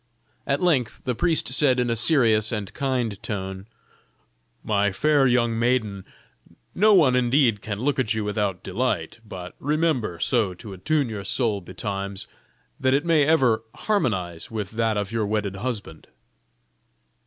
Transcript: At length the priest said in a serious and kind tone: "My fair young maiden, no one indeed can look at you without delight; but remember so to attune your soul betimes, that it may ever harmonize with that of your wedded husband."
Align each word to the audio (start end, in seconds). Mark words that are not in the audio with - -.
At 0.47 0.63
length 0.63 1.03
the 1.05 1.13
priest 1.13 1.49
said 1.49 1.79
in 1.79 1.91
a 1.91 1.95
serious 1.95 2.51
and 2.51 2.73
kind 2.73 3.21
tone: 3.21 3.67
"My 4.63 4.91
fair 4.91 5.27
young 5.27 5.59
maiden, 5.59 6.05
no 6.73 6.91
one 6.95 7.15
indeed 7.15 7.61
can 7.61 7.77
look 7.77 7.99
at 7.99 8.15
you 8.15 8.23
without 8.23 8.63
delight; 8.63 9.19
but 9.23 9.53
remember 9.59 10.17
so 10.19 10.55
to 10.55 10.73
attune 10.73 11.07
your 11.07 11.23
soul 11.23 11.61
betimes, 11.61 12.25
that 12.79 12.95
it 12.95 13.05
may 13.05 13.25
ever 13.25 13.61
harmonize 13.75 14.49
with 14.49 14.71
that 14.71 14.97
of 14.97 15.11
your 15.11 15.27
wedded 15.27 15.57
husband." 15.57 16.07